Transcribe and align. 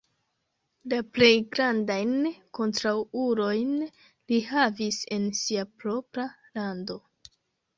La 0.93 0.97
plej 1.17 1.27
grandajn 1.55 2.15
kontraŭulojn 2.59 3.75
li 4.33 4.41
havis 4.55 4.99
en 5.19 5.29
sia 5.43 5.69
propra 5.85 6.27
lando. 6.57 6.99